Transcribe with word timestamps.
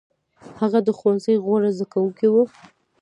هغه 0.59 0.79
د 0.85 0.89
ښوونځي 0.97 1.35
غوره 1.45 1.69
زده 1.77 1.85
کوونکی 1.93 2.27
و. 2.29 2.35